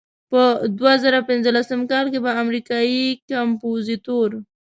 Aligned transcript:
په 0.31 0.41
دوه 0.77 0.93
زره 1.03 1.19
پنځلسم 1.29 1.81
کال 1.91 2.05
کې 2.13 2.19
به 2.25 2.31
امریکایي 2.43 3.03
کمپوزیتور. 3.31 4.29